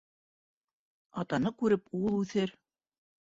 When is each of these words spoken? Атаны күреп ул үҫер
Атаны 1.23 1.53
күреп 1.61 1.93
ул 1.99 2.17
үҫер 2.21 2.55